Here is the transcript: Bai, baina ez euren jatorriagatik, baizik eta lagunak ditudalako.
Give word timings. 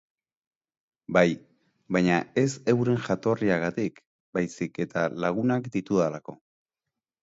Bai, 1.17 1.23
baina 1.99 2.17
ez 2.43 2.47
euren 2.75 2.99
jatorriagatik, 3.11 4.05
baizik 4.41 4.85
eta 4.89 5.09
lagunak 5.23 5.75
ditudalako. 5.81 6.43